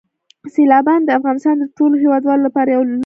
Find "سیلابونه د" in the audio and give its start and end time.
0.53-1.09